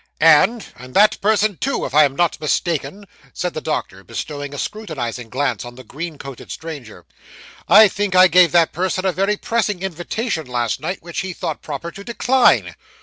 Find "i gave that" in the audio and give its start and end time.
8.15-8.73